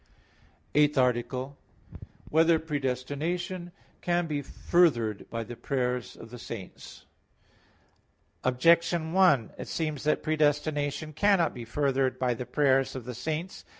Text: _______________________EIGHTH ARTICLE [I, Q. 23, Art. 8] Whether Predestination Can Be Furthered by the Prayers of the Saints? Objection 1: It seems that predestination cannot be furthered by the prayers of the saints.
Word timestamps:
_______________________EIGHTH 0.73 0.97
ARTICLE 0.97 1.45
[I, 1.45 1.53
Q. 1.53 1.57
23, 1.91 2.07
Art. 2.07 2.11
8] 2.25 2.33
Whether 2.33 2.57
Predestination 2.65 3.71
Can 4.01 4.25
Be 4.25 4.41
Furthered 4.41 5.29
by 5.29 5.43
the 5.43 5.55
Prayers 5.55 6.15
of 6.17 6.31
the 6.31 6.39
Saints? 6.39 7.05
Objection 8.43 9.13
1: 9.13 9.51
It 9.59 9.67
seems 9.67 10.03
that 10.05 10.23
predestination 10.23 11.13
cannot 11.13 11.53
be 11.53 11.65
furthered 11.65 12.17
by 12.17 12.33
the 12.33 12.47
prayers 12.47 12.95
of 12.95 13.05
the 13.05 13.13
saints. 13.13 13.63